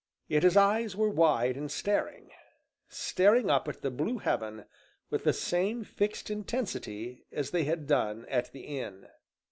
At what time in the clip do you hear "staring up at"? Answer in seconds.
2.89-3.83